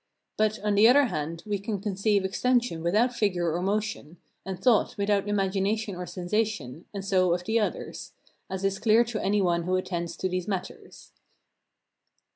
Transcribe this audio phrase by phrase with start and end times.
[0.35, 4.97] But, on the other hand, we can conceive extension without figure or motion, and thought
[4.97, 8.13] without imagination or sensation, and so of the others;
[8.49, 11.11] as is clear to any one who attends to these matters.